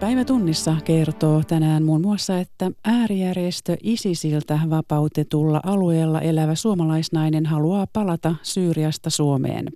[0.00, 8.34] Päivä tunnissa kertoo tänään muun muassa, että äärijärjestö ISISiltä vapautetulla alueella elävä suomalaisnainen haluaa palata
[8.42, 9.66] Syyriasta Suomeen.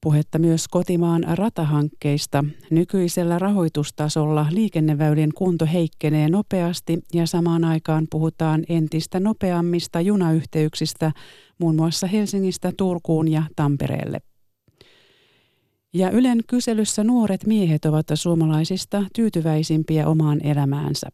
[0.00, 2.44] Puhetta myös kotimaan ratahankkeista.
[2.70, 11.12] Nykyisellä rahoitustasolla liikenneväylien kunto heikkenee nopeasti ja samaan aikaan puhutaan entistä nopeammista junayhteyksistä
[11.58, 14.18] muun muassa Helsingistä Turkuun ja Tampereelle.
[15.94, 21.08] Ja Ylen kyselyssä nuoret miehet ovat suomalaisista tyytyväisimpiä omaan elämäänsä.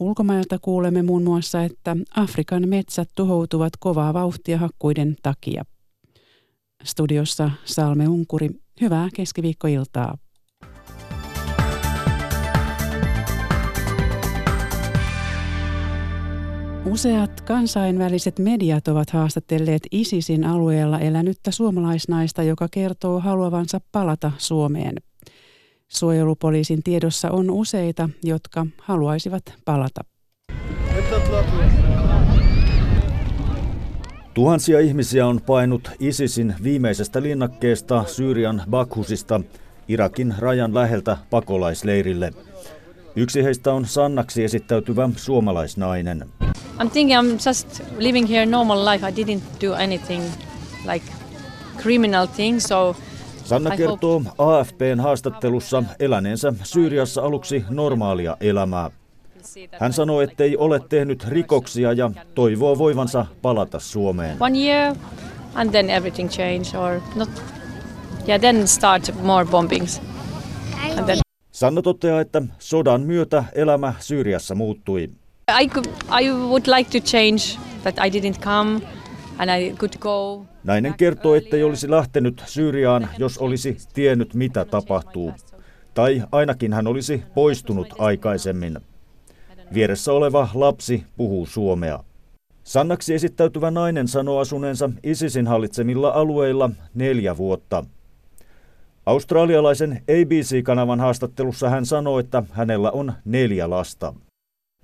[0.00, 5.64] Ulkomailta kuulemme muun muassa, että Afrikan metsät tuhoutuvat kovaa vauhtia hakkuiden takia.
[6.84, 10.18] Studiossa Salme Unkuri, hyvää keskiviikkoiltaa.
[16.86, 24.94] Useat kansainväliset mediat ovat haastatelleet ISISin alueella elänyttä suomalaisnaista, joka kertoo haluavansa palata Suomeen.
[25.88, 30.00] Suojelupoliisin tiedossa on useita, jotka haluaisivat palata.
[34.34, 39.40] Tuhansia ihmisiä on painut ISISin viimeisestä linnakkeesta Syyrian Bakhusista
[39.88, 42.32] Irakin rajan läheltä pakolaisleirille.
[43.16, 46.24] Yksi heistä on Sannaksi esittäytyvä suomalaisnainen.
[46.78, 49.06] I'm thinking I'm just living here normal life.
[49.06, 50.22] I didn't do anything
[50.92, 51.06] like
[51.82, 52.96] criminal thing, so
[53.44, 58.90] Sanna kertoo AFPn haastattelussa eläneensä Syyriassa aluksi normaalia elämää.
[59.80, 64.36] Hän sanoo, ettei ole tehnyt rikoksia ja toivoo voivansa palata Suomeen.
[64.40, 64.96] One year
[65.54, 67.28] and then everything changed or not.
[68.28, 70.02] Yeah, then start more bombings.
[70.96, 71.18] And then...
[71.52, 75.10] Sanna toteaa, että sodan myötä elämä Syyriassa muuttui.
[75.48, 78.80] I, could, I would like to change that I didn't come
[79.38, 80.44] and I could go.
[80.64, 85.32] Nainen kertoo, ettei olisi lähtenyt Syyriaan, jos olisi tiennyt mitä tapahtuu.
[85.94, 88.78] Tai ainakin hän olisi poistunut aikaisemmin.
[89.74, 92.04] Vieressä oleva lapsi puhuu suomea.
[92.64, 97.84] Sannaksi esittäytyvä nainen sanoo asuneensa ISISin hallitsemilla alueilla neljä vuotta.
[99.06, 104.14] Australialaisen ABC-kanavan haastattelussa hän sanoo, että hänellä on neljä lasta.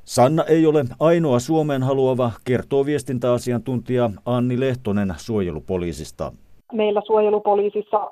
[0.04, 6.32] Sanna ei ole ainoa Suomeen haluava, kertoo viestintäasiantuntija Anni Lehtonen suojelupoliisista.
[6.72, 8.10] Meillä suojelupoliisissa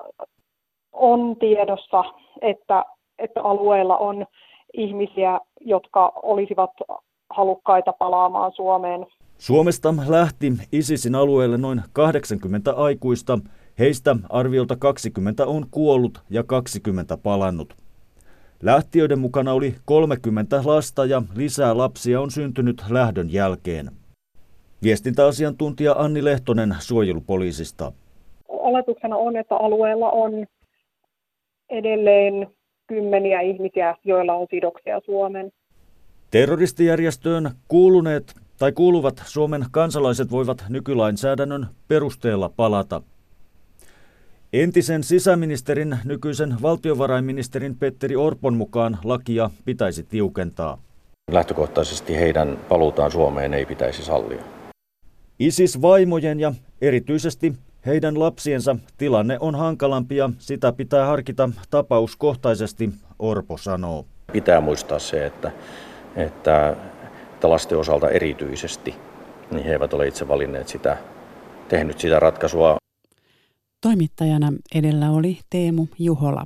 [0.92, 2.04] on tiedossa,
[2.42, 2.84] että,
[3.18, 4.26] että alueella on
[4.72, 6.70] ihmisiä, jotka olisivat
[7.30, 9.06] halukkaita palaamaan Suomeen.
[9.38, 13.38] Suomesta lähti ISISin alueelle noin 80 aikuista.
[13.78, 17.74] Heistä arviolta 20 on kuollut ja 20 palannut.
[18.62, 23.90] Lähtiöiden mukana oli 30 lasta ja lisää lapsia on syntynyt lähdön jälkeen.
[24.82, 27.92] Viestintäasiantuntija Anni Lehtonen suojelupoliisista.
[28.48, 30.46] Oletuksena on, että alueella on
[31.70, 32.46] edelleen
[32.86, 35.52] kymmeniä ihmisiä, joilla on sidoksia Suomen.
[36.30, 43.02] Terroristijärjestöön kuuluneet tai kuuluvat Suomen kansalaiset voivat nykylainsäädännön perusteella palata.
[44.52, 50.78] Entisen sisäministerin, nykyisen valtiovarainministerin Petteri Orpon mukaan lakia pitäisi tiukentaa.
[51.30, 54.42] Lähtökohtaisesti heidän paluutaan Suomeen ei pitäisi sallia.
[55.38, 57.52] ISIS-vaimojen ja erityisesti
[57.86, 64.06] heidän lapsiensa tilanne on hankalampi ja sitä pitää harkita tapauskohtaisesti, Orpo sanoo.
[64.32, 65.52] Pitää muistaa se, että,
[66.16, 66.76] että,
[67.32, 68.94] että lasten osalta erityisesti
[69.50, 70.96] niin he eivät ole itse valinneet sitä,
[71.68, 72.81] tehnyt sitä ratkaisua
[73.82, 76.44] Toimittajana edellä oli Teemu Juhola.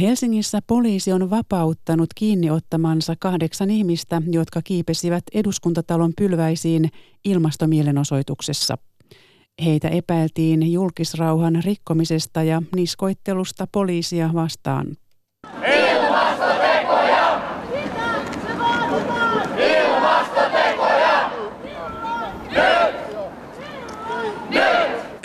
[0.00, 6.88] Helsingissä poliisi on vapauttanut kiinni ottamansa kahdeksan ihmistä, jotka kiipesivät eduskuntatalon pylväisiin
[7.24, 8.78] ilmastomielenosoituksessa.
[9.64, 14.86] Heitä epäiltiin julkisrauhan rikkomisesta ja niskoittelusta poliisia vastaan.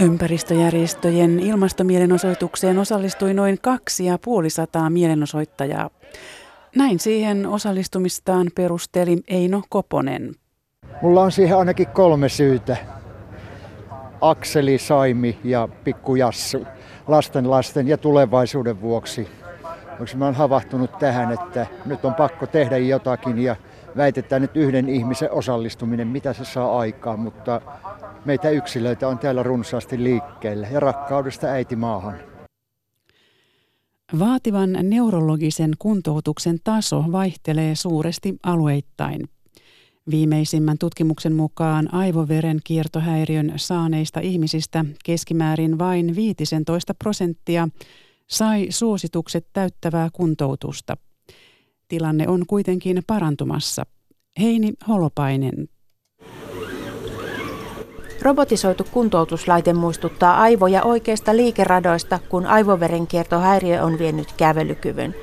[0.05, 5.89] Ympäristöjärjestöjen ilmastomielenosoitukseen osallistui noin kaksi ja puoli sataa mielenosoittajaa.
[6.75, 10.35] Näin siihen osallistumistaan perusteli Eino Koponen.
[11.01, 12.77] Mulla on siihen ainakin kolme syytä.
[14.21, 16.65] Akseli, Saimi ja Pikku Jassu.
[17.07, 19.27] Lasten, lasten ja tulevaisuuden vuoksi.
[19.91, 23.55] Onko mä oon havahtunut tähän, että nyt on pakko tehdä jotakin ja
[23.97, 27.61] väitetään, että yhden ihmisen osallistuminen, mitä se saa aikaan, mutta
[28.25, 32.19] meitä yksilöitä on täällä runsaasti liikkeellä ja rakkaudesta äiti maahan.
[34.19, 39.29] Vaativan neurologisen kuntoutuksen taso vaihtelee suuresti alueittain.
[40.11, 47.69] Viimeisimmän tutkimuksen mukaan aivoveren kiertohäiriön saaneista ihmisistä keskimäärin vain 15 prosenttia
[48.27, 50.97] sai suositukset täyttävää kuntoutusta.
[51.87, 53.85] Tilanne on kuitenkin parantumassa.
[54.39, 55.67] Heini Holopainen.
[58.25, 65.15] Robotisoitu kuntoutuslaite muistuttaa aivoja oikeista liikeradoista, kun aivoverenkiertohäiriö on vienyt kävelykyvyn.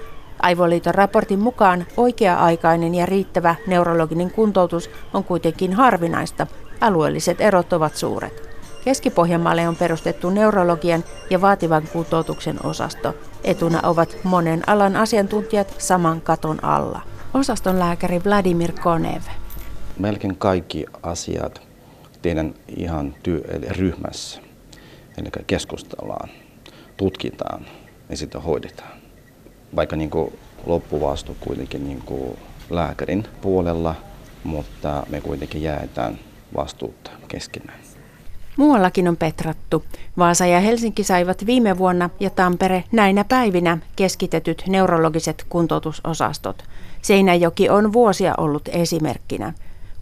[0.42, 6.46] Aivoliiton raportin mukaan oikea-aikainen ja riittävä neurologinen kuntoutus on kuitenkin harvinaista.
[6.80, 8.48] Alueelliset erot ovat suuret.
[8.84, 13.14] Keski-Pohjanmaalle on perustettu neurologian ja vaativan kuntoutuksen osasto.
[13.44, 17.00] Etuna ovat monen alan asiantuntijat saman katon alla.
[17.34, 19.22] Osaston lääkäri Vladimir Konev.
[19.98, 21.71] Melkein kaikki asiat
[22.22, 23.40] tehdään ihan työ,
[23.70, 24.40] ryhmässä.
[25.18, 26.28] Eli keskustellaan,
[26.96, 27.66] tutkitaan
[28.10, 28.98] ja sitten hoidetaan.
[29.76, 30.32] Vaikka niin kuin
[30.66, 32.38] loppuvastuu kuitenkin niin kuin
[32.70, 33.94] lääkärin puolella,
[34.44, 36.18] mutta me kuitenkin jäätään
[36.56, 37.78] vastuuta keskenään.
[38.56, 39.84] Muuallakin on petrattu.
[40.18, 46.64] Vaasa ja Helsinki saivat viime vuonna ja Tampere näinä päivinä keskitetyt neurologiset kuntoutusosastot.
[47.02, 49.52] Seinäjoki on vuosia ollut esimerkkinä.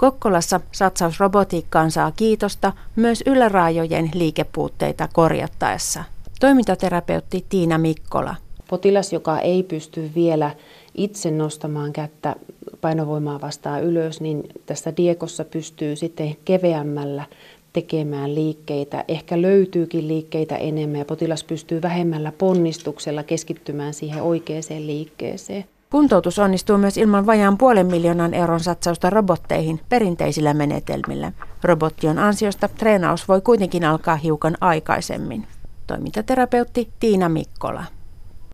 [0.00, 6.04] Kokkolassa satsaus robotiikkaan saa kiitosta myös yläraajojen liikepuutteita korjattaessa.
[6.40, 8.34] Toimintaterapeutti Tiina Mikkola.
[8.70, 10.50] Potilas, joka ei pysty vielä
[10.94, 12.36] itse nostamaan kättä
[12.80, 17.24] painovoimaa vastaan ylös, niin tässä diekossa pystyy sitten keveämmällä
[17.72, 19.04] tekemään liikkeitä.
[19.08, 25.64] Ehkä löytyykin liikkeitä enemmän ja potilas pystyy vähemmällä ponnistuksella keskittymään siihen oikeaan liikkeeseen.
[25.90, 31.32] Kuntoutus onnistuu myös ilman vajaan puolen miljoonan euron satsausta robotteihin perinteisillä menetelmillä.
[31.64, 35.46] Robottion ansiosta treenaus voi kuitenkin alkaa hiukan aikaisemmin.
[35.86, 37.84] Toimintaterapeutti Tiina Mikkola.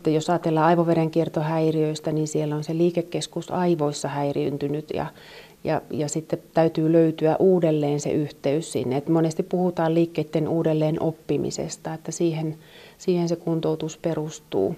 [0.06, 5.06] Jos ajatellaan aivoverenkiertohäiriöistä, niin siellä on se liikekeskus aivoissa häiriintynyt ja,
[5.64, 8.96] ja, ja sitten täytyy löytyä uudelleen se yhteys sinne.
[8.96, 12.58] Et monesti puhutaan liikkeiden uudelleen oppimisesta, että siihen,
[12.98, 14.76] siihen se kuntoutus perustuu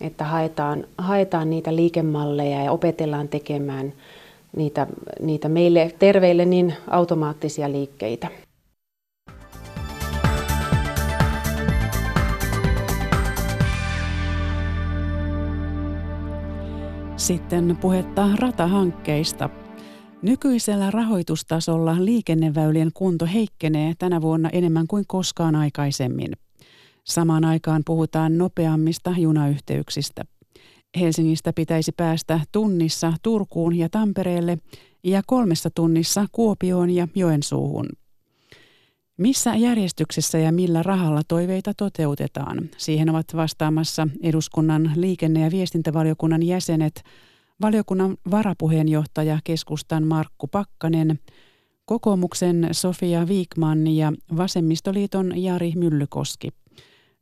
[0.00, 3.92] että haetaan, haetaan niitä liikemalleja ja opetellaan tekemään
[4.56, 4.86] niitä,
[5.20, 8.28] niitä meille terveille niin automaattisia liikkeitä.
[17.16, 19.50] Sitten puhetta ratahankkeista.
[20.22, 26.32] Nykyisellä rahoitustasolla liikenneväylien kunto heikkenee tänä vuonna enemmän kuin koskaan aikaisemmin.
[27.10, 30.24] Samaan aikaan puhutaan nopeammista junayhteyksistä.
[31.00, 34.58] Helsingistä pitäisi päästä tunnissa Turkuun ja Tampereelle
[35.04, 37.86] ja kolmessa tunnissa Kuopioon ja Joensuuhun.
[39.16, 42.70] Missä järjestyksessä ja millä rahalla toiveita toteutetaan?
[42.76, 47.02] Siihen ovat vastaamassa eduskunnan liikenne- ja viestintävaliokunnan jäsenet,
[47.62, 51.18] valiokunnan varapuheenjohtaja keskustan Markku Pakkanen,
[51.84, 56.48] kokoomuksen Sofia Viikman ja vasemmistoliiton Jari Myllykoski.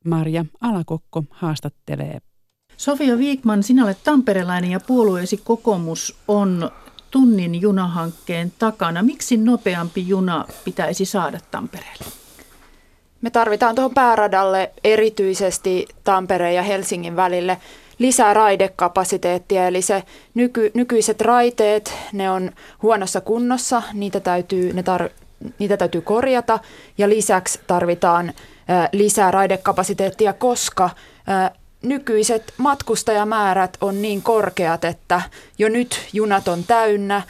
[0.09, 2.19] Marja Alakokko haastattelee.
[2.77, 6.71] Sofia Viikman, sinä olet tamperelainen ja puolueesi kokoomus on
[7.11, 9.03] tunnin junahankkeen takana.
[9.03, 12.05] Miksi nopeampi juna pitäisi saada Tampereelle?
[13.21, 17.59] Me tarvitaan tuohon pääradalle erityisesti Tampereen ja Helsingin välille
[17.99, 20.03] lisää raidekapasiteettia, eli se
[20.35, 22.51] nyky, nykyiset raiteet, ne on
[22.83, 25.09] huonossa kunnossa, niitä täytyy, ne tar,
[25.59, 26.59] niitä täytyy korjata
[26.99, 28.33] ja lisäksi tarvitaan
[28.93, 30.91] lisää raidekapasiteettia, koska
[31.83, 35.23] nykyiset matkustajamäärät on niin korkeat, että
[35.59, 37.23] jo nyt junat on täynnä,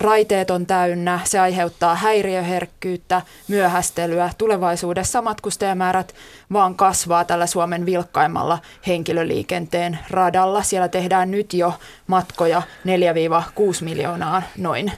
[0.00, 4.30] raiteet on täynnä, se aiheuttaa häiriöherkkyyttä, myöhästelyä.
[4.38, 6.14] Tulevaisuudessa matkustajamäärät
[6.52, 10.62] vaan kasvaa tällä Suomen vilkkaimmalla henkilöliikenteen radalla.
[10.62, 11.72] Siellä tehdään nyt jo
[12.06, 12.62] matkoja
[13.80, 14.92] 4-6 miljoonaa noin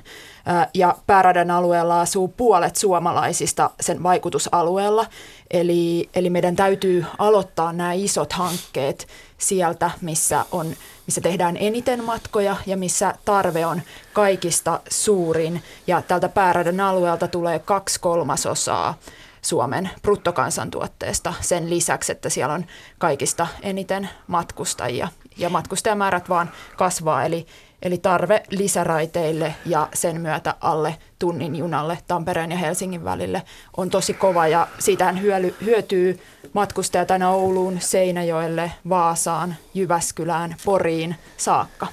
[0.75, 5.07] ja pääradan alueella asuu puolet suomalaisista sen vaikutusalueella.
[5.51, 9.07] Eli, eli meidän täytyy aloittaa nämä isot hankkeet
[9.41, 13.83] sieltä, missä, on, missä tehdään eniten matkoja ja missä tarve on
[14.13, 15.63] kaikista suurin.
[15.87, 18.99] Ja tältä pääradan alueelta tulee kaksi kolmasosaa
[19.43, 22.65] Suomen bruttokansantuotteesta sen lisäksi, että siellä on
[22.99, 25.09] kaikista eniten matkustajia.
[25.37, 27.47] Ja matkustajamäärät vaan kasvaa, eli
[27.83, 33.43] Eli tarve lisäraiteille ja sen myötä alle tunnin junalle Tampereen ja Helsingin välille
[33.77, 35.23] on tosi kova ja siitähän
[35.65, 36.21] hyötyy
[36.53, 41.87] matkustajat aina Ouluun, Seinäjoelle, Vaasaan, Jyväskylään, Poriin saakka.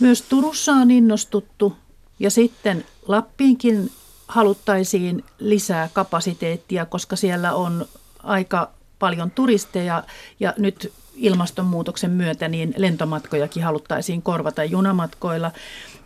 [0.00, 1.76] Myös Turussa on innostuttu
[2.18, 3.90] ja sitten Lappiinkin
[4.28, 7.86] haluttaisiin lisää kapasiteettia, koska siellä on
[8.22, 10.04] aika paljon turisteja
[10.40, 15.52] ja nyt ilmastonmuutoksen myötä niin lentomatkojakin haluttaisiin korvata junamatkoilla.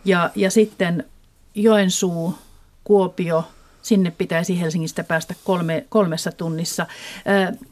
[0.05, 1.05] Ja, ja sitten
[1.55, 2.35] Joensuu,
[2.83, 3.43] Kuopio,
[3.81, 6.85] Sinne pitäisi Helsingistä päästä kolme, kolmessa tunnissa.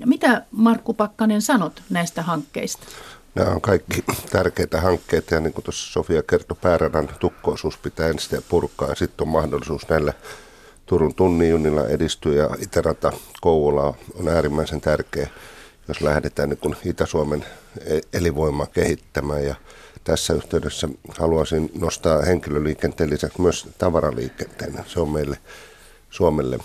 [0.06, 2.88] Mitä Markku Pakkanen sanot näistä hankkeista?
[3.36, 8.44] Nämä on kaikki tärkeitä hankkeita ja niin kuin tuossa Sofia kertoi, pääradan tukkoisuus pitää ensin
[8.50, 10.13] purkaa ja sitten on mahdollisuus näillä
[10.86, 13.12] Turun tunnin junilla edistyä ja Itärata
[13.42, 15.30] Kouvola on äärimmäisen tärkeä,
[15.88, 17.46] jos lähdetään niin kuin Itä-Suomen
[17.86, 19.56] e- elinvoimaa kehittämään ja
[20.04, 24.86] tässä yhteydessä haluaisin nostaa henkilöliikenteen lisäksi myös tavaraliikenteen.
[24.88, 25.38] Se on meille
[26.10, 26.58] Suomelle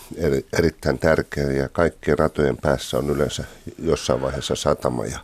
[0.57, 3.43] erittäin tärkeä ja kaikkien ratojen päässä on yleensä
[3.79, 5.19] jossain vaiheessa satama ja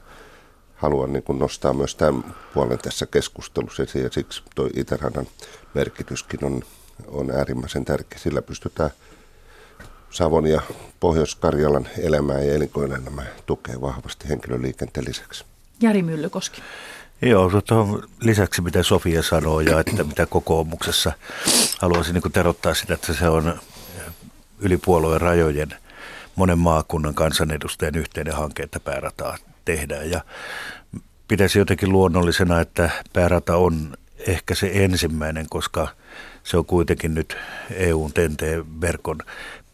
[0.76, 5.28] haluan niin kuin nostaa myös tämän puolen tässä keskustelussa esiin ja siksi tuo Itäradan
[5.74, 6.64] merkityskin on,
[7.08, 8.20] on äärimmäisen tärkeä.
[8.20, 8.90] Sillä pystytään
[10.16, 10.62] Savon ja
[11.00, 15.46] Pohjois-Karjalan elämää ja elinkeinoelämää tukee vahvasti henkilöliikenteen lisäksi.
[15.82, 16.62] Jari Myllykoski.
[17.22, 21.12] Joo, tuohon lisäksi mitä Sofia sanoo ja että mitä kokoomuksessa
[21.80, 23.60] haluaisin niin terottaa sitä, että se on
[24.60, 25.70] yli puolueen rajojen
[26.36, 30.12] monen maakunnan kansanedustajan yhteinen hanke, että päärataa tehdään.
[30.12, 30.22] Ja
[31.28, 35.88] pitäisi jotenkin luonnollisena, että päärata on ehkä se ensimmäinen, koska
[36.44, 37.38] se on kuitenkin nyt
[37.72, 39.18] EUn TNT-verkon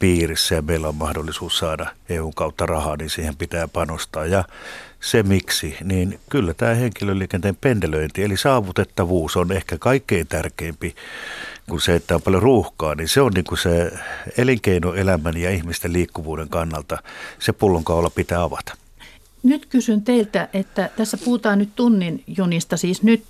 [0.01, 4.25] piirissä ja meillä on mahdollisuus saada EUn kautta rahaa, niin siihen pitää panostaa.
[4.25, 4.43] Ja
[5.00, 10.96] se miksi, niin kyllä tämä henkilöliikenteen pendelöinti, eli saavutettavuus on ehkä kaikkein tärkeimpi
[11.70, 13.91] kuin se, että on paljon ruuhkaa, niin se on niin kuin se
[14.38, 16.98] elinkeinoelämän ja ihmisten liikkuvuuden kannalta
[17.39, 18.81] se pullonkaula pitää avata.
[19.44, 23.24] Nyt kysyn teiltä, että tässä puhutaan nyt tunnin junista, siis nyt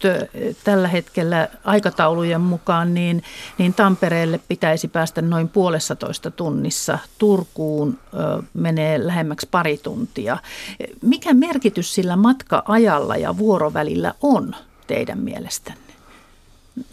[0.64, 3.24] tällä hetkellä aikataulujen mukaan, niin,
[3.58, 7.00] niin Tampereelle pitäisi päästä noin puolessa toista tunnissa.
[7.18, 10.38] Turkuun ö, menee lähemmäksi pari tuntia.
[11.02, 14.56] Mikä merkitys sillä matka-ajalla ja vuorovälillä on
[14.88, 15.81] teidän mielestänne?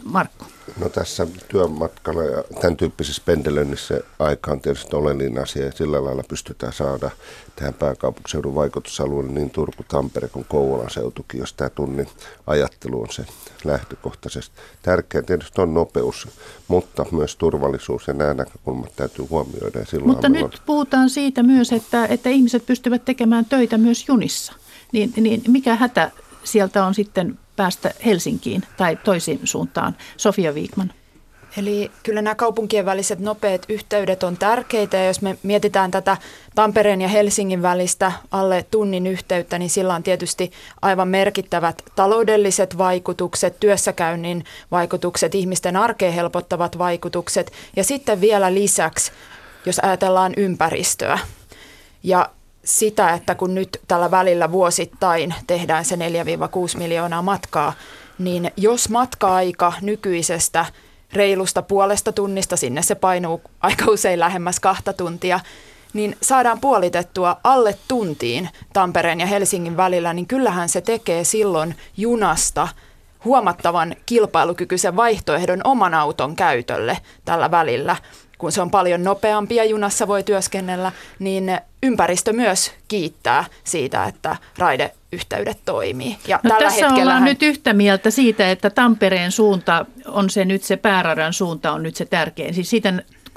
[0.03, 0.45] Markku.
[0.79, 6.23] No tässä työmatkalla ja tämän tyyppisessä pendelöinnissä aika on tietysti oleellinen asia ja sillä lailla
[6.27, 7.09] pystytään saada
[7.55, 12.07] tähän pääkaupunkiseudun vaikutusalueelle niin Turku, Tampere kuin Kouvolan seutukin, jos tämä tunnin
[12.47, 13.25] ajattelu on se
[13.63, 14.55] lähtökohtaisesti.
[14.81, 16.27] Tärkeä tietysti on nopeus,
[16.67, 19.79] mutta myös turvallisuus ja nämä näkökulmat täytyy huomioida.
[19.79, 20.51] Ja mutta nyt on...
[20.65, 24.53] puhutaan siitä myös, että, että ihmiset pystyvät tekemään töitä myös junissa.
[24.91, 26.11] Niin, niin mikä hätä
[26.43, 29.97] sieltä on sitten päästä Helsinkiin tai toisin suuntaan.
[30.17, 30.93] Sofia Viikman.
[31.57, 36.17] Eli kyllä nämä kaupunkien väliset nopeat yhteydet on tärkeitä ja jos me mietitään tätä
[36.55, 40.51] Tampereen ja Helsingin välistä alle tunnin yhteyttä, niin sillä on tietysti
[40.81, 49.11] aivan merkittävät taloudelliset vaikutukset, työssäkäynnin vaikutukset, ihmisten arkeen helpottavat vaikutukset ja sitten vielä lisäksi,
[49.65, 51.19] jos ajatellaan ympäristöä.
[52.03, 52.29] Ja
[52.69, 55.99] sitä, että kun nyt tällä välillä vuosittain tehdään se 4-6
[56.77, 57.73] miljoonaa matkaa,
[58.19, 60.65] niin jos matka-aika nykyisestä
[61.13, 65.39] reilusta puolesta tunnista, sinne se painuu aika usein lähemmäs kahta tuntia,
[65.93, 72.67] niin saadaan puolitettua alle tuntiin Tampereen ja Helsingin välillä, niin kyllähän se tekee silloin junasta
[73.25, 77.95] huomattavan kilpailukykyisen vaihtoehdon oman auton käytölle tällä välillä
[78.39, 84.35] kun se on paljon nopeampi ja junassa voi työskennellä, niin ympäristö myös kiittää siitä, että
[84.57, 86.17] raideyhteydet toimii.
[86.27, 90.63] Ja no tällä tässä ollaan nyt yhtä mieltä siitä, että Tampereen suunta on se nyt
[90.63, 92.53] se pääradan suunta on nyt se tärkein.
[92.53, 92.93] Siis siitä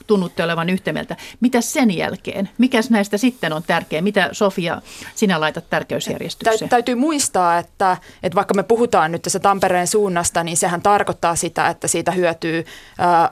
[0.07, 1.17] tunnutte olevan yhtä mieltä.
[1.41, 2.51] Mitä sen jälkeen?
[2.59, 4.03] Mikäs näistä sitten on tärkeä?
[4.03, 4.83] Mitä Sofia,
[5.15, 6.69] sinä laitat tärkeysjärjestykseen?
[6.69, 11.69] Täytyy muistaa, että, että vaikka me puhutaan nyt tässä Tampereen suunnasta, niin sehän tarkoittaa sitä,
[11.69, 12.65] että siitä hyötyy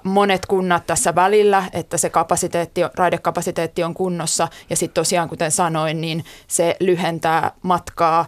[0.05, 4.49] monet kunnat tässä välillä, että se kapasiteetti, raidekapasiteetti on kunnossa.
[4.71, 8.27] Ja sitten tosiaan, kuten sanoin, niin se lyhentää matkaa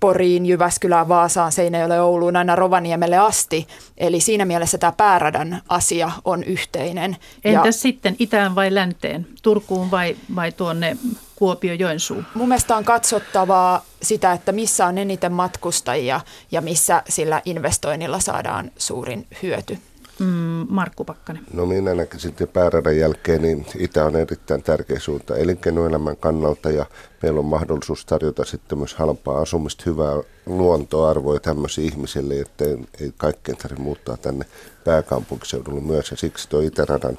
[0.00, 3.66] Poriin, Jyväskylään, Vaasaan, Seinäjoelle, Ouluun, aina Rovaniemelle asti.
[3.98, 7.16] Eli siinä mielessä tämä pääradan asia on yhteinen.
[7.44, 10.96] Entäs ja, sitten itään vai länteen, Turkuun vai, vai tuonne
[11.36, 12.26] Kuopio, Joensuun?
[12.34, 18.70] Mun mielestä on katsottavaa sitä, että missä on eniten matkustajia ja missä sillä investoinnilla saadaan
[18.76, 19.78] suurin hyöty.
[20.20, 21.42] Mm, Markku Pakkanen.
[21.52, 26.86] No minä näkisin sitten pääradan jälkeen, niin Itä on erittäin tärkeä suunta elinkeinoelämän kannalta ja
[27.22, 32.64] meillä on mahdollisuus tarjota sitten myös halpaa asumista, hyvää luontoarvoja tämmöisiä ihmisille, että
[33.00, 34.44] ei kaikkeen tarvitse muuttaa tänne
[34.84, 37.18] pääkaupunkiseudulle myös ja siksi tuo Itäradan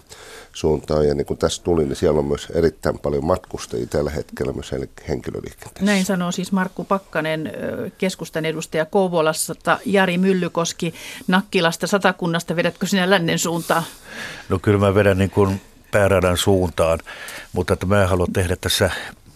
[0.53, 1.07] suuntaan.
[1.07, 4.71] Ja niin kuin tässä tuli, niin siellä on myös erittäin paljon matkustajia tällä hetkellä myös
[5.07, 5.85] henkilöliikenteessä.
[5.85, 7.51] Näin sanoo siis Markku Pakkanen,
[7.97, 9.55] keskustan edustaja Kouvolassa,
[9.85, 10.93] Jari Myllykoski
[11.27, 12.55] Nakkilasta, Satakunnasta.
[12.55, 13.83] Vedätkö sinä lännen suuntaan?
[14.49, 16.99] No kyllä mä vedän niin kuin pääradan suuntaan,
[17.53, 18.91] mutta että mä en halua tehdä tässä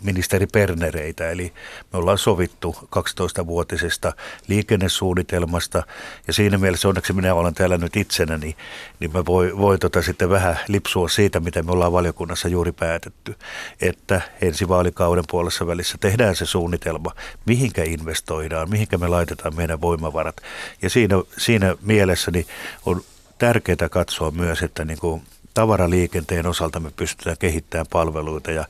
[0.06, 1.54] ministeri Pernereitä, eli
[1.94, 4.14] me ollaan sovittu 12-vuotisesta
[4.48, 5.84] liikennesuunnitelmasta,
[6.28, 8.56] ja siinä mielessä onneksi minä olen täällä nyt itsenäni,
[9.00, 13.36] niin mä voi, voi tota sitten vähän lipsua siitä, mitä me ollaan valiokunnassa juuri päätetty,
[13.82, 17.12] että ensi vaalikauden puolessa välissä tehdään se suunnitelma,
[17.46, 20.42] mihinkä investoidaan, mihinkä me laitetaan meidän voimavarat,
[20.82, 22.46] ja siinä, siinä mielessä niin
[22.86, 23.02] on
[23.38, 25.22] tärkeää katsoa myös, että niin kuin
[25.56, 28.66] tavaraliikenteen osalta me pystytään kehittämään palveluita ja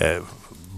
[0.00, 0.22] eh,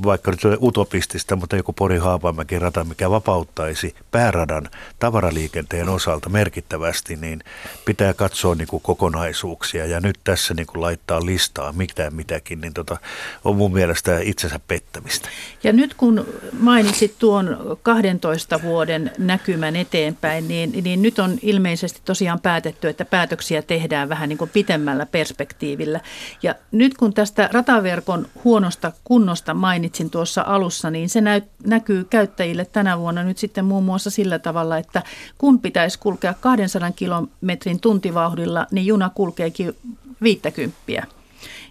[0.05, 7.43] vaikka nyt utopistista, mutta joku Pori Haapamäki rata, mikä vapauttaisi pääradan tavaraliikenteen osalta merkittävästi, niin
[7.85, 12.75] pitää katsoa niin kuin kokonaisuuksia ja nyt tässä niin kuin laittaa listaa mitään mitäkin, niin
[12.75, 12.97] tota,
[13.45, 15.29] on mun mielestä itsensä pettämistä.
[15.63, 16.27] Ja nyt kun
[16.61, 23.63] mainitsit tuon 12 vuoden näkymän eteenpäin, niin, niin nyt on ilmeisesti tosiaan päätetty, että päätöksiä
[23.63, 26.01] tehdään vähän niin kuin pitemmällä perspektiivillä.
[26.43, 32.05] Ja nyt kun tästä rataverkon huonosta kunnosta mainitsit, mainitsin tuossa alussa, niin se näy, näkyy
[32.05, 35.03] käyttäjille tänä vuonna nyt sitten muun muassa sillä tavalla, että
[35.39, 39.77] kun pitäisi kulkea 200 kilometrin tuntivauhdilla, niin juna kulkeekin
[40.23, 40.77] 50.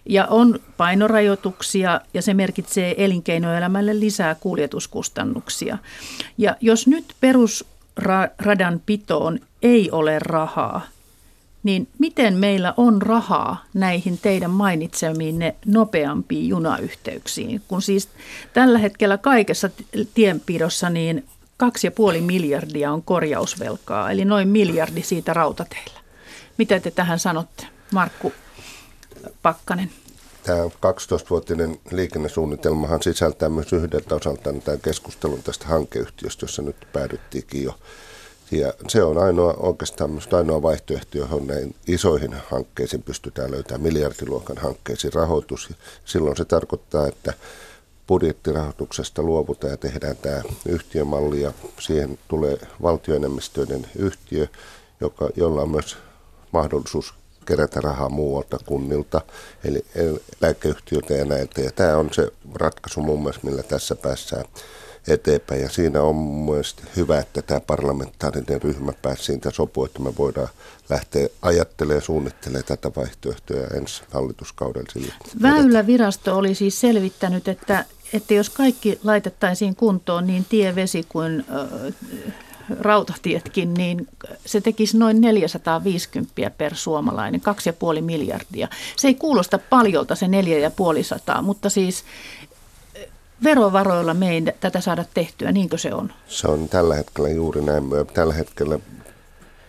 [0.06, 5.78] Ja on painorajoituksia ja se merkitsee elinkeinoelämälle lisää kuljetuskustannuksia.
[6.38, 10.80] Ja jos nyt perusradan pitoon ei ole rahaa,
[11.66, 18.08] niin miten meillä on rahaa näihin teidän mainitsemiinne nopeampiin junayhteyksiin, kun siis
[18.52, 19.70] tällä hetkellä kaikessa
[20.14, 21.24] tienpidossa niin
[22.16, 26.00] 2,5 miljardia on korjausvelkaa, eli noin miljardi siitä rautateillä.
[26.58, 28.32] Mitä te tähän sanotte, Markku
[29.42, 29.90] Pakkanen?
[30.42, 37.78] Tämä 12-vuotinen liikennesuunnitelmahan sisältää myös yhdeltä osaltaan tämän keskustelun tästä hankeyhtiöstä, jossa nyt päädyttiinkin jo
[38.50, 45.12] ja se on ainoa, oikeastaan ainoa vaihtoehto, johon näin isoihin hankkeisiin pystytään löytämään miljardiluokan hankkeisiin
[45.12, 45.68] rahoitus.
[46.04, 47.32] Silloin se tarkoittaa, että
[48.06, 54.46] budjettirahoituksesta luovutaan ja tehdään tämä yhtiömalli ja siihen tulee valtioenemmistöinen yhtiö,
[55.00, 55.96] joka, jolla on myös
[56.52, 57.14] mahdollisuus
[57.46, 59.20] kerätä rahaa muualta kunnilta,
[59.64, 59.84] eli
[60.42, 61.60] eläkeyhtiöiltä ja näiltä.
[61.60, 64.44] Ja tämä on se ratkaisu mun mielestä, millä tässä päässään
[65.08, 65.62] eteenpäin.
[65.62, 70.48] Ja siinä on mielestäni hyvä, että tämä parlamentaarinen ryhmä pääsi siitä sopuun, että me voidaan
[70.88, 75.12] lähteä ajattelemaan ja suunnittelemaan tätä vaihtoehtoa ensi hallituskaudella sille.
[75.42, 81.44] Väylävirasto oli siis selvittänyt, että, että jos kaikki laitettaisiin kuntoon, niin tie, vesi kuin
[82.80, 84.08] rautatietkin, niin
[84.46, 87.40] se tekisi noin 450 per suomalainen,
[87.96, 88.68] 2,5 miljardia.
[88.96, 92.04] Se ei kuulosta paljolta se 4,5, mutta siis
[93.44, 96.12] verovaroilla me ei tätä saada tehtyä, niinkö se on?
[96.28, 97.84] Se on tällä hetkellä juuri näin.
[98.14, 98.78] Tällä hetkellä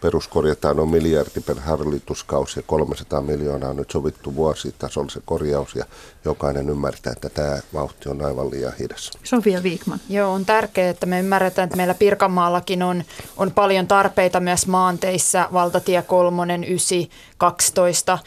[0.01, 5.85] peruskorjataan on miljardi per hallituskausi ja 300 miljoonaa on nyt sovittu vuositasolla se korjaus ja
[6.25, 9.11] jokainen ymmärtää, että tämä vauhti on aivan liian hidas.
[9.23, 9.99] Sofia Viikman.
[10.09, 13.03] Joo, on tärkeää, että me ymmärretään, että meillä Pirkanmaallakin on,
[13.37, 16.97] on paljon tarpeita myös maanteissä, valtatie 3, 9,
[17.37, 18.19] 12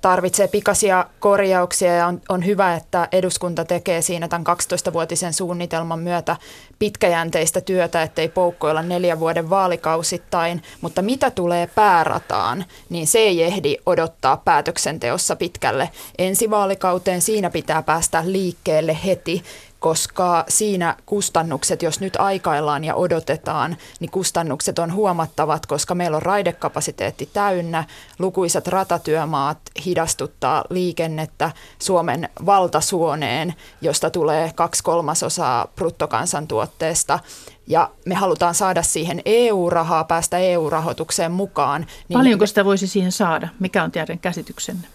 [0.00, 6.36] tarvitsee pikaisia korjauksia ja on, on hyvä, että eduskunta tekee siinä tämän 12-vuotisen suunnitelman myötä
[6.78, 13.76] pitkäjänteistä työtä, ettei poukkoilla neljän vuoden vaalikausittain, mutta mitä tulee päärataan, niin se ei ehdi
[13.86, 17.22] odottaa päätöksenteossa pitkälle ensi vaalikauteen.
[17.22, 19.42] Siinä pitää päästä liikkeelle heti
[19.84, 26.22] koska siinä kustannukset, jos nyt aikaillaan ja odotetaan, niin kustannukset on huomattavat, koska meillä on
[26.22, 27.84] raidekapasiteetti täynnä,
[28.18, 37.18] lukuisat ratatyömaat hidastuttaa liikennettä Suomen valtasuoneen, josta tulee kaksi kolmasosaa bruttokansantuotteesta
[37.66, 41.86] ja me halutaan saada siihen EU-rahaa, päästä EU-rahoitukseen mukaan.
[42.08, 43.48] Niin Paljonko sitä voisi siihen saada?
[43.60, 44.88] Mikä on teidän käsityksenne?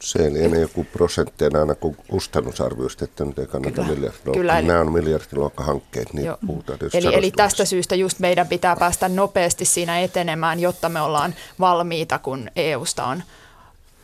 [0.00, 4.32] Se lienee joku prosentteina aina kuin kustannusarvioista, että nyt ei kannata miljardiluokkaa.
[4.34, 6.38] Kyllä, eli, Nämä on miljardiluokkahankkeet, niin joo.
[6.46, 11.34] puhutaan eli, eli tästä syystä just meidän pitää päästä nopeasti siinä etenemään, jotta me ollaan
[11.60, 13.22] valmiita, kun EUsta on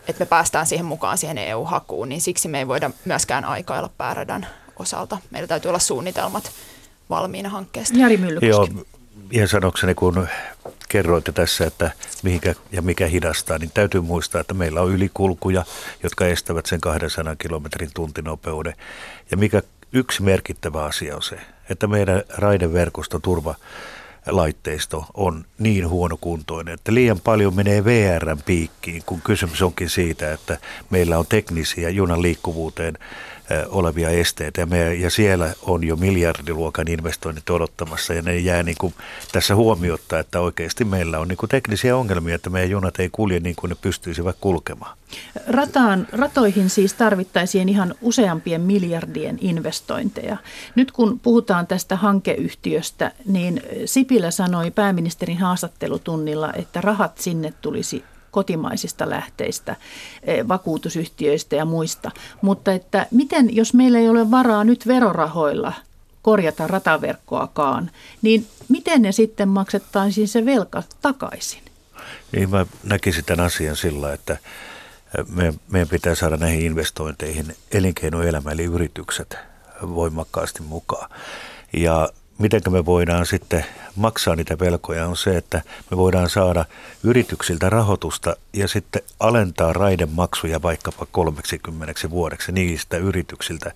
[0.08, 4.46] että me päästään siihen mukaan siihen EU-hakuun, niin siksi me ei voida myöskään aikailla pääradan
[4.78, 5.18] osalta.
[5.30, 6.50] Meillä täytyy olla suunnitelmat
[7.10, 7.98] valmiina hankkeesta.
[7.98, 8.74] Jari Myllykoski.
[8.74, 8.84] Joo,
[9.32, 10.28] ihan sanokseni, kun
[10.88, 11.90] kerroitte tässä, että
[12.22, 15.64] mihinkä ja mikä hidastaa, niin täytyy muistaa, että meillä on ylikulkuja,
[16.02, 18.74] jotka estävät sen 200 kilometrin tuntinopeuden.
[19.30, 21.36] Ja mikä yksi merkittävä asia on se,
[21.70, 23.54] että meidän raideverkoston turva
[24.26, 30.58] laitteisto on niin huonokuntoinen, että liian paljon menee VRn piikkiin, kun kysymys onkin siitä, että
[30.90, 32.98] meillä on teknisiä junan liikkuvuuteen
[33.68, 38.76] olevia esteitä ja, me, ja siellä on jo miljardiluokan investoinnit odottamassa ja ne jää niin
[38.80, 38.94] kuin
[39.32, 43.40] tässä huomiota, että oikeasti meillä on niin kuin teknisiä ongelmia, että meidän junat ei kulje
[43.40, 44.96] niin kuin ne pystyisivät kulkemaan.
[45.46, 50.36] Rataan, ratoihin siis tarvittaisiin ihan useampien miljardien investointeja.
[50.74, 59.10] Nyt kun puhutaan tästä hankeyhtiöstä, niin Sipilä sanoi pääministerin haastattelutunnilla, että rahat sinne tulisi kotimaisista
[59.10, 59.76] lähteistä,
[60.22, 62.10] eh, vakuutusyhtiöistä ja muista.
[62.42, 65.72] Mutta että miten, jos meillä ei ole varaa nyt verorahoilla
[66.22, 67.90] korjata rataverkkoakaan,
[68.22, 71.62] niin miten ne sitten maksettaisiin se velka takaisin?
[72.32, 74.38] Niin mä näkisin tämän asian sillä, että
[75.28, 79.36] me, meidän pitää saada näihin investointeihin elinkeinoelämä eli yritykset
[79.82, 81.10] voimakkaasti mukaan.
[81.72, 83.64] Ja miten me voidaan sitten
[83.96, 86.64] maksaa niitä velkoja on se, että me voidaan saada
[87.02, 93.72] yrityksiltä rahoitusta ja sitten alentaa raidemaksuja vaikkapa 30 vuodeksi niistä yrityksiltä,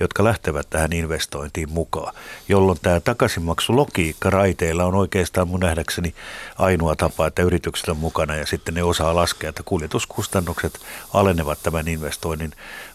[0.00, 2.14] jotka lähtevät tähän investointiin mukaan,
[2.48, 6.14] jolloin tämä takaisinmaksulogiikka raiteilla on oikeastaan mun nähdäkseni
[6.58, 10.80] ainoa tapa, että yritykset on mukana ja sitten ne osaa laskea, että kuljetuskustannukset
[11.14, 12.52] alenevat tämän investoinnin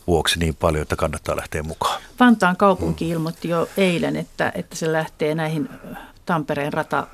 [0.07, 2.01] vuoksi niin paljon, että kannattaa lähteä mukaan.
[2.19, 5.69] Vantaan kaupunki ilmoitti jo eilen, että, että se lähtee näihin
[6.25, 7.07] Tampereen rata,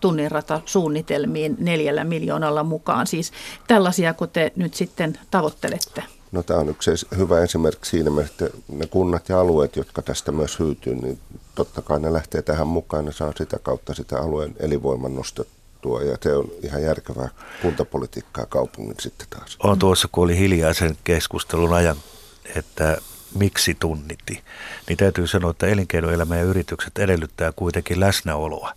[0.00, 3.06] tunnin rata suunnitelmiin neljällä miljoonalla mukaan.
[3.06, 3.32] Siis
[3.66, 6.02] tällaisia, kun te nyt sitten tavoittelette.
[6.32, 10.32] No tämä on yksi hyvä esimerkki siinä mielessä, että ne kunnat ja alueet, jotka tästä
[10.32, 11.18] myös hyytyy, niin
[11.54, 16.18] totta kai ne lähtee tähän mukaan ja saa sitä kautta sitä alueen elinvoiman nostettua ja
[16.22, 17.28] se on ihan järkevää
[17.62, 19.56] kuntapolitiikkaa kaupungin sitten taas.
[19.62, 21.96] On tuossa, kun oli hiljaisen keskustelun ajan,
[22.56, 22.98] että
[23.34, 24.42] miksi tunnitti,
[24.88, 28.74] niin täytyy sanoa, että elinkeinoelämä ja yritykset edellyttää kuitenkin läsnäoloa.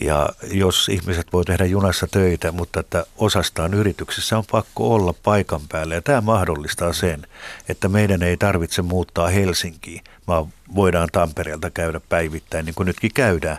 [0.00, 5.60] Ja jos ihmiset voi tehdä junassa töitä, mutta että osastaan yrityksissä on pakko olla paikan
[5.68, 5.94] päällä.
[5.94, 7.26] Ja tämä mahdollistaa sen,
[7.68, 13.58] että meidän ei tarvitse muuttaa Helsinkiin, vaan voidaan Tampereelta käydä päivittäin, niin kuin nytkin käydään.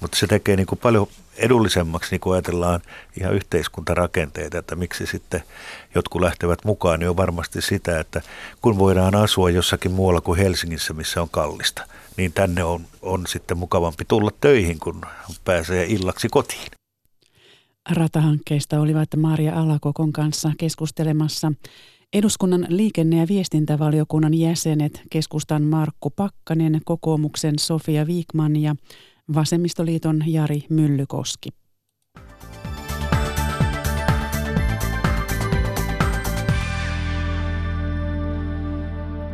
[0.00, 1.08] Mutta se tekee niin kuin paljon
[1.40, 2.80] edullisemmaksi, niin kun ajatellaan
[3.20, 5.42] ihan yhteiskuntarakenteita, että miksi sitten
[5.94, 8.22] jotkut lähtevät mukaan, niin on varmasti sitä, että
[8.62, 11.82] kun voidaan asua jossakin muualla kuin Helsingissä, missä on kallista,
[12.16, 15.00] niin tänne on, on sitten mukavampi tulla töihin, kun
[15.44, 16.66] pääsee illaksi kotiin.
[17.90, 21.52] Ratahankkeista olivat Maria Alakokon kanssa keskustelemassa
[22.12, 28.76] eduskunnan liikenne- ja viestintävaliokunnan jäsenet, keskustan Markku Pakkanen, kokoomuksen Sofia Viikman ja
[29.34, 31.48] Vasemmistoliiton Jari Myllykoski.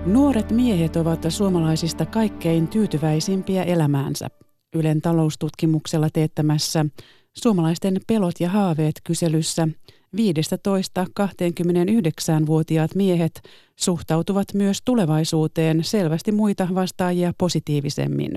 [0.07, 4.29] Nuoret miehet ovat suomalaisista kaikkein tyytyväisimpiä elämäänsä.
[4.75, 6.87] Ylen taloustutkimuksella teettämässä
[7.33, 9.69] Suomalaisten pelot ja haaveet kyselyssä
[10.17, 13.43] 15-29-vuotiaat miehet
[13.77, 18.33] suhtautuvat myös tulevaisuuteen selvästi muita vastaajia positiivisemmin.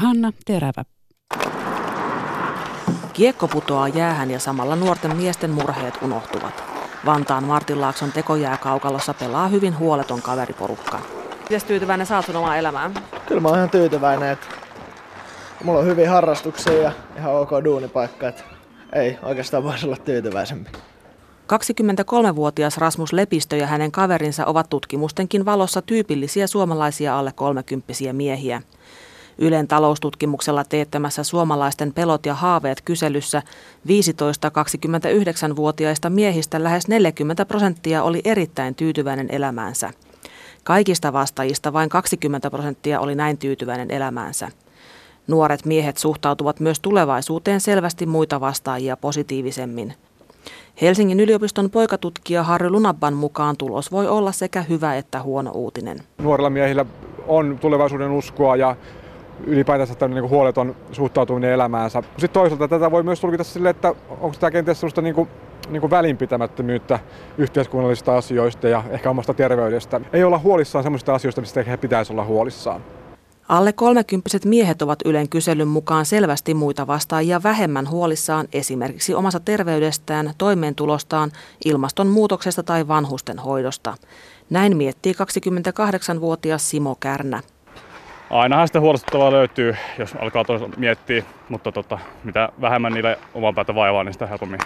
[0.00, 0.84] Hanna Terävä.
[3.12, 6.64] Kiekko putoaa jäähän ja samalla nuorten miesten murheet unohtuvat.
[7.06, 11.00] Vantaan Martinlaakson tekojääkaukalossa pelaa hyvin huoleton kaveriporukka.
[11.42, 12.94] Miten tyytyväinen saat sun omaan elämään?
[13.26, 14.46] Kyllä mä oon ihan tyytyväinen, että
[15.64, 18.42] mulla on hyvin harrastuksia ja ihan ok duunipaikka, että
[18.92, 20.70] ei oikeastaan voisi olla tyytyväisempi.
[21.52, 22.78] 23-vuotias
[23.12, 28.62] Lepistö ja hänen kaverinsa ovat tutkimustenkin valossa tyypillisiä suomalaisia alle 30 miehiä.
[29.38, 33.42] Ylen taloustutkimuksella teettämässä suomalaisten pelot ja haaveet kyselyssä
[33.88, 39.90] 15-29-vuotiaista miehistä lähes 40 prosenttia oli erittäin tyytyväinen elämäänsä.
[40.64, 44.48] Kaikista vastaajista vain 20 prosenttia oli näin tyytyväinen elämäänsä.
[45.26, 49.94] Nuoret miehet suhtautuvat myös tulevaisuuteen selvästi muita vastaajia positiivisemmin.
[50.82, 55.98] Helsingin yliopiston poikatutkija Harry Lunabban mukaan tulos voi olla sekä hyvä että huono uutinen.
[56.18, 56.86] Nuorilla miehillä
[57.26, 58.76] on tulevaisuuden uskoa ja
[59.46, 62.02] ylipäätänsä tämmöinen niin huoleton suhtautuminen elämäänsä.
[62.02, 65.28] Sitten toisaalta tätä voi myös tulkita sille, että onko tämä kenties sellaista niin kuin,
[65.68, 66.98] niin kuin välinpitämättömyyttä
[67.38, 70.00] yhteiskunnallisista asioista ja ehkä omasta terveydestä.
[70.12, 72.80] Ei olla huolissaan sellaisista asioista, mistä he pitäisi olla huolissaan.
[73.48, 80.32] Alle kolmekymppiset miehet ovat Ylen kyselyn mukaan selvästi muita vastaajia vähemmän huolissaan esimerkiksi omasta terveydestään,
[80.38, 81.30] toimeentulostaan,
[81.64, 83.94] ilmastonmuutoksesta tai vanhusten hoidosta.
[84.50, 87.40] Näin miettii 28-vuotias Simo Kärnä.
[88.30, 93.74] Ainahan sitä huolestuttavaa löytyy, jos alkaa toisaalta miettiä, mutta tota, mitä vähemmän niille oman päätä
[93.74, 94.60] vaivaa, niin sitä helpommin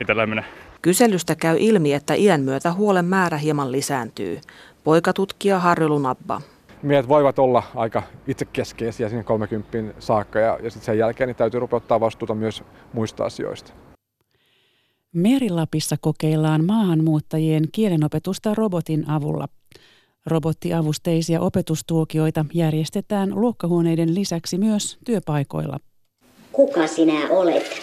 [0.00, 0.44] itselleen menee.
[0.82, 4.40] Kyselystä käy ilmi, että iän myötä huolen määrä hieman lisääntyy.
[4.84, 6.40] Poikatutkija Harry Lunabba.
[6.82, 11.60] Miehet voivat olla aika itsekeskeisiä sinne 30 saakka ja, ja sitten sen jälkeen niin täytyy
[11.60, 13.72] rupea ottaa vastuuta myös muista asioista.
[15.12, 19.48] Merilapissa kokeillaan maahanmuuttajien kielenopetusta robotin avulla.
[20.26, 25.78] Robottiavusteisia opetustuokioita järjestetään luokkahuoneiden lisäksi myös työpaikoilla.
[26.52, 27.82] Kuka sinä olet?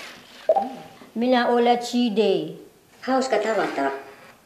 [1.15, 2.53] Minä olen Chide.
[3.01, 3.91] Hauska tavata.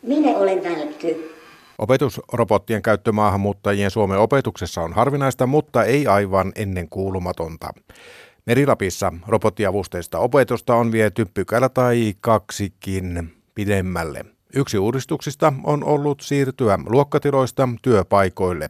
[0.01, 1.35] Minä olen välkky.
[1.77, 7.69] Opetusrobottien käyttö maahanmuuttajien Suomen opetuksessa on harvinaista, mutta ei aivan ennen kuulumatonta.
[8.45, 14.34] Merilapissa robottiavusteista opetusta on viety pykälä tai kaksikin pidemmälle.
[14.55, 18.69] Yksi uudistuksista on ollut siirtyä luokkatiloista työpaikoille.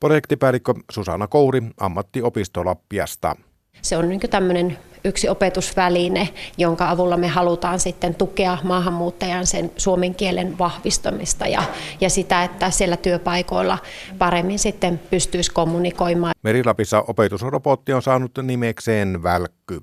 [0.00, 3.36] Projektipäällikkö Susanna Kouri ammattiopisto Lappiasta.
[3.82, 10.14] Se on niin tämmöinen yksi opetusväline, jonka avulla me halutaan sitten tukea maahanmuuttajan sen suomen
[10.14, 11.62] kielen vahvistamista ja,
[12.00, 13.78] ja sitä, että siellä työpaikoilla
[14.18, 16.34] paremmin sitten pystyisi kommunikoimaan.
[16.42, 19.80] Merilapissa opetusrobotti on saanut nimekseen Välkky.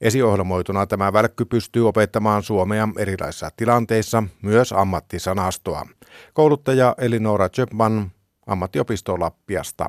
[0.00, 5.86] Esiohjelmoituna tämä välkky pystyy opettamaan suomea erilaisissa tilanteissa, myös ammattisanastoa.
[6.32, 8.10] Kouluttaja Elinora Chöpman
[8.46, 9.86] ammattiopisto Lappiasta.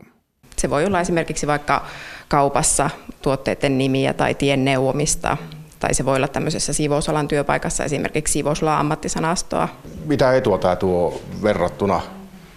[0.58, 1.86] Se voi olla esimerkiksi vaikka
[2.28, 2.90] kaupassa
[3.22, 5.38] tuotteiden nimiä tai tien neuvomista,
[5.80, 9.70] tai se voi olla tämmöisessä siivousalan työpaikassa esimerkiksi siivousalan ammattisanastoa.
[10.06, 12.02] Mitä etua tämä tuo verrattuna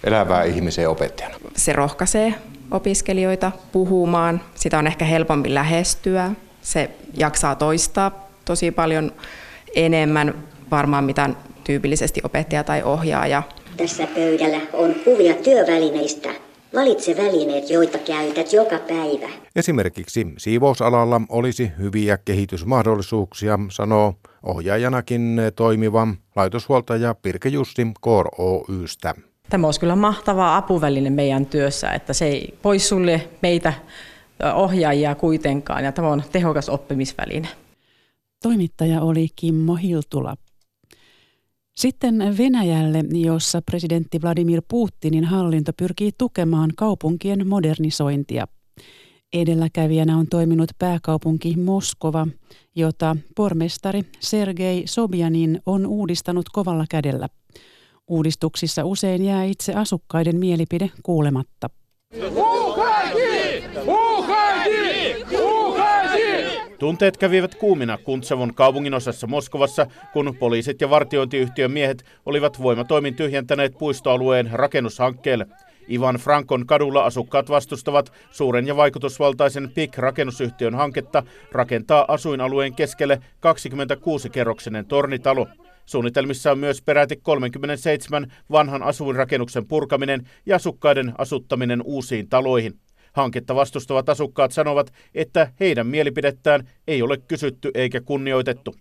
[0.05, 1.37] elävää ihmiseen opettajana?
[1.57, 2.35] Se rohkaisee
[2.71, 6.31] opiskelijoita puhumaan, sitä on ehkä helpompi lähestyä,
[6.63, 9.13] se jaksaa toistaa tosi paljon
[9.75, 10.35] enemmän
[10.71, 11.31] varmaan mitä
[11.65, 13.43] tyypillisesti opettaja tai ohjaaja.
[13.77, 16.29] Tässä pöydällä on kuvia työvälineistä.
[16.75, 19.29] Valitse välineet, joita käytät joka päivä.
[19.57, 29.15] Esimerkiksi siivousalalla olisi hyviä kehitysmahdollisuuksia, sanoo ohjaajanakin toimiva laitoshuoltaja Pirke Jussi Kor Oystä.
[29.49, 33.73] Tämä olisi kyllä mahtava apuväline meidän työssä, että se ei poissulje meitä
[34.55, 37.49] ohjaajia kuitenkaan ja tämä on tehokas oppimisväline.
[38.43, 40.37] Toimittaja oli Kimmo Hiltula.
[41.77, 48.47] Sitten Venäjälle, jossa presidentti Vladimir Putinin hallinto pyrkii tukemaan kaupunkien modernisointia.
[49.33, 52.27] Edelläkävijänä on toiminut pääkaupunki Moskova,
[52.77, 57.29] jota pormestari Sergei Sobjanin on uudistanut kovalla kädellä.
[58.09, 61.71] Uudistuksissa usein jää itse asukkaiden mielipide kuulematta.
[66.81, 74.51] Tunteet kävivät kuumina Kuntsevon kaupunginosassa Moskovassa, kun poliisit ja vartiointiyhtiön miehet olivat voimatoimin tyhjentäneet puistoalueen
[74.53, 75.47] rakennushankkeelle.
[75.91, 85.47] Ivan Frankon kadulla asukkaat vastustavat suuren ja vaikutusvaltaisen PIK-rakennusyhtiön hanketta rakentaa asuinalueen keskelle 26-kerroksinen tornitalo.
[85.87, 92.75] Suunnitelmissa on myös peräti 37 vanhan asuinrakennuksen purkaminen ja asukkaiden asuttaminen uusiin taloihin.
[93.13, 98.75] Hanketta vastustavat asukkaat sanovat, että heidän mielipidettään ei ole kysytty eikä kunnioitettu.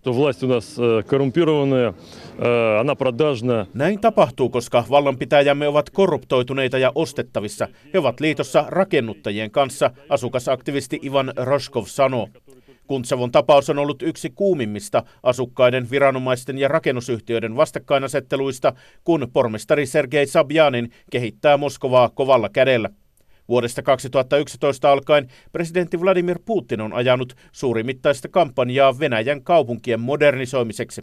[3.74, 7.68] Näin tapahtuu, koska vallanpitäjämme ovat korruptoituneita ja ostettavissa.
[7.94, 12.28] He ovat liitossa rakennuttajien kanssa, asukasaktivisti Ivan Roskov sanoo.
[12.86, 18.72] Kuntsavon tapaus on ollut yksi kuumimmista asukkaiden, viranomaisten ja rakennusyhtiöiden vastakkainasetteluista,
[19.04, 22.90] kun pormestari Sergei Sabjanin kehittää Moskovaa kovalla kädellä.
[23.50, 31.02] Vuodesta 2011 alkaen presidentti Vladimir Putin on ajanut suurimittaista kampanjaa Venäjän kaupunkien modernisoimiseksi.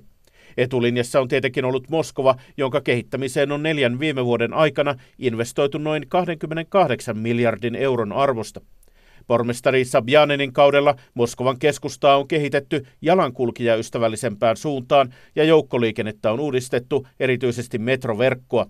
[0.57, 7.17] Etulinjassa on tietenkin ollut Moskova, jonka kehittämiseen on neljän viime vuoden aikana investoitu noin 28
[7.17, 8.61] miljardin euron arvosta.
[9.27, 18.65] Pormestari Sabjanenin kaudella Moskovan keskustaa on kehitetty jalankulkijaystävällisempään suuntaan ja joukkoliikennettä on uudistettu, erityisesti metroverkkoa.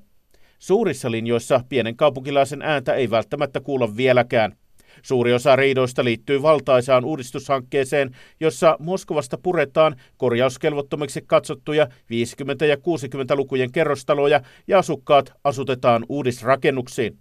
[0.59, 4.53] Suurissa linjoissa pienen kaupunkilaisen ääntä ei välttämättä kuulla vieläkään.
[5.01, 14.41] Suuri osa riidoista liittyy valtaisaan uudistushankkeeseen, jossa Moskovasta puretaan korjauskelvottomiksi katsottuja 50- ja 60-lukujen kerrostaloja
[14.67, 17.17] ja asukkaat asutetaan uudisrakennuksiin.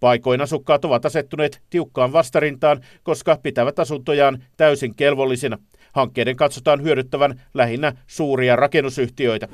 [0.00, 5.58] Paikoin asukkaat ovat asettuneet tiukkaan vastarintaan, koska pitävät asuntojaan täysin kelvollisina.
[5.92, 9.48] Hankkeiden katsotaan hyödyttävän lähinnä suuria rakennusyhtiöitä.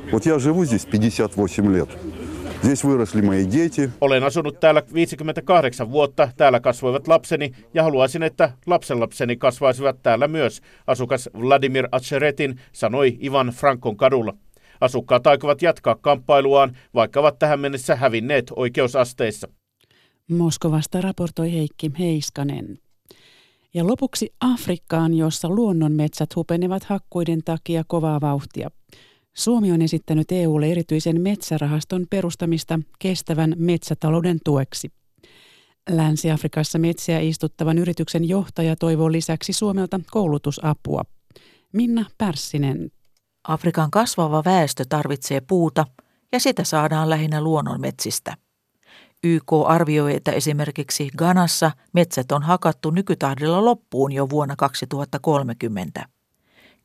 [4.01, 10.61] Olen asunut täällä 58 vuotta, täällä kasvoivat lapseni ja haluaisin, että lapsenlapseni kasvaisivat täällä myös,
[10.87, 14.35] asukas Vladimir Acheretin sanoi Ivan Frankon kadulla.
[14.81, 19.49] Asukkaat aikovat jatkaa kamppailuaan, vaikka ovat tähän mennessä hävinneet oikeusasteissa.
[20.31, 22.79] Moskovasta raportoi Heikki Heiskanen.
[23.75, 28.71] Ja lopuksi Afrikkaan, jossa luonnonmetsät hupenevat hakkuiden takia kovaa vauhtia.
[29.39, 34.93] Suomi on esittänyt EUlle erityisen metsärahaston perustamista kestävän metsätalouden tueksi.
[35.91, 41.03] Länsi-Afrikassa metsiä istuttavan yrityksen johtaja toivoo lisäksi Suomelta koulutusapua.
[41.73, 42.91] Minna Pärssinen.
[43.49, 45.87] Afrikan kasvava väestö tarvitsee puuta
[46.33, 48.37] ja sitä saadaan lähinnä luonnonmetsistä.
[49.25, 56.16] YK arvioi, että esimerkiksi Ganassa metsät on hakattu nykytahdilla loppuun jo vuonna 2030.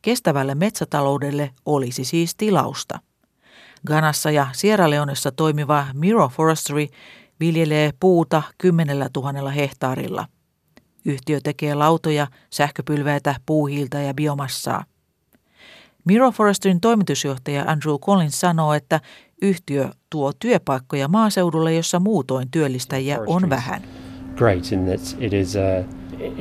[0.02, 3.00] Kestävälle metsätaloudelle olisi siis tilausta.
[3.88, 6.88] Ganassa ja Sierra Leonessa toimiva Miro Forestry
[7.40, 10.28] viljelee puuta 10 000 hehtaarilla.
[11.06, 14.86] Yhtiö tekee lautoja, sähköpylväitä, puuhiiltä ja biomassaa.
[16.06, 19.00] Miro Forestryn toimitusjohtaja Andrew Collins sanoo, että
[19.42, 23.82] yhtiö tuo työpaikkoja maaseudulle, jossa muutoin työllistäjiä on vähän.
[24.36, 25.78] Great in that it is a,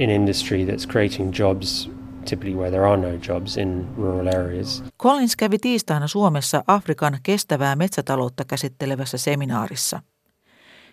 [0.05, 1.90] an industry that's creating jobs
[2.30, 4.84] typically where there are no jobs in rural areas.
[5.02, 10.02] Collins kävi tiistaina Suomessa Afrikan kestävää metsätaloutta käsittelevässä seminaarissa.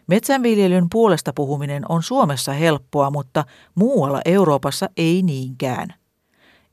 [0.08, 3.46] Metsänviljelyn puolesta puhuminen on Suomessa helppoa, mutta
[3.76, 5.88] muualla Euroopassa ei niinkään.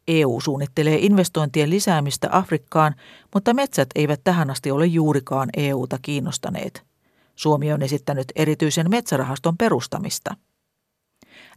[0.08, 2.94] EU suunnittelee investointien lisäämistä Afrikkaan,
[3.34, 6.84] mutta metsät eivät tähän asti ole juurikaan EUta kiinnostaneet.
[7.36, 10.36] Suomi on esittänyt erityisen metsärahaston perustamista.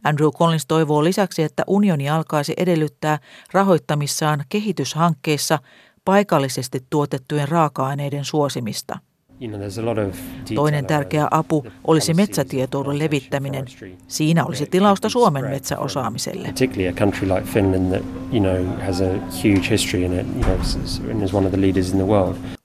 [0.04, 3.18] Andrew Collins toivoo lisäksi, että unioni alkaisi edellyttää
[3.52, 5.58] rahoittamissaan kehityshankkeissa
[6.04, 8.98] paikallisesti tuotettujen raaka-aineiden suosimista–
[10.54, 13.64] Toinen tärkeä apu olisi metsätietoudun levittäminen.
[14.08, 16.54] Siinä olisi tilausta Suomen metsäosaamiselle.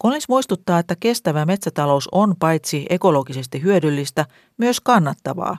[0.04, 4.26] Collins muistuttaa, että kestävä metsätalous on paitsi ekologisesti hyödyllistä,
[4.58, 5.58] myös kannattavaa.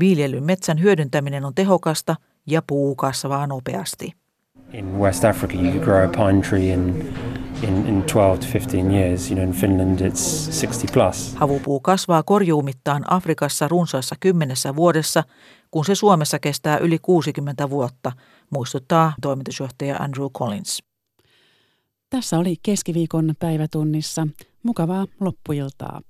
[0.00, 4.12] Viljelyn metsän hyödyntäminen on tehokasta ja puu kasvaa nopeasti.
[4.72, 7.12] In West Africa you grow a pine tree in
[7.62, 9.30] in, in 12 to 15 years.
[9.30, 11.34] You know, in Finland it's 60 plus.
[11.34, 15.24] Havupuu kasvaa korjuumittaan Afrikassa runsaassa kymmenessä vuodessa,
[15.70, 18.12] kun se Suomessa kestää yli 60 vuotta,
[18.50, 20.82] muistuttaa toimitusjohtaja Andrew Collins.
[22.10, 24.26] Tässä oli keskiviikon päivätunnissa.
[24.62, 26.00] Mukavaa loppuiltaa.